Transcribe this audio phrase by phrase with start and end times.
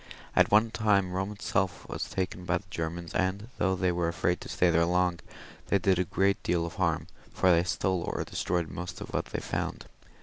[0.35, 4.41] At one time Eome itself was taken by the Germans, and though they were afraid
[4.41, 5.19] to stay there long,
[5.67, 9.25] they did a great deal of harm, for they stole or destroyed most of what
[9.25, 9.85] they found.